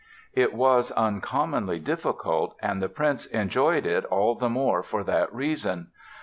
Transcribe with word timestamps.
It 0.33 0.55
was 0.55 0.89
uncommonly 0.93 1.77
difficult 1.77 2.55
and 2.59 2.81
the 2.81 2.89
Prince 2.89 3.27
enjoyed 3.27 3.85
it 3.85 4.03
all 4.05 4.33
the 4.33 4.49
more 4.49 4.81
for 4.81 5.03
that 5.03 5.31
reason. 5.31 5.91